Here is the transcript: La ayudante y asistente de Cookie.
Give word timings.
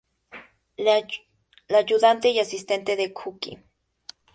La 0.79 0.95
ayudante 1.77 2.29
y 2.31 2.39
asistente 2.39 2.95
de 2.95 3.13
Cookie. 3.13 3.59